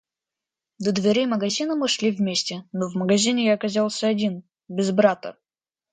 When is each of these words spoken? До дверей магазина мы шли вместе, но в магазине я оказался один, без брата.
До 0.79 0.93
дверей 0.93 1.27
магазина 1.27 1.75
мы 1.75 1.87
шли 1.87 2.09
вместе, 2.09 2.65
но 2.71 2.89
в 2.89 2.95
магазине 2.95 3.45
я 3.45 3.53
оказался 3.53 4.07
один, 4.07 4.41
без 4.67 4.89
брата. 4.89 5.37